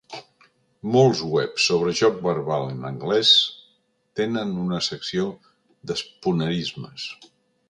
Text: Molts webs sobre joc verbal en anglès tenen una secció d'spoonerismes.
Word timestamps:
Molts 0.93 1.19
webs 1.33 1.65
sobre 1.71 1.93
joc 1.99 2.17
verbal 2.27 2.65
en 2.69 2.81
anglès 2.91 3.35
tenen 4.21 4.57
una 4.65 4.81
secció 4.89 5.29
d'spoonerismes. 5.93 7.09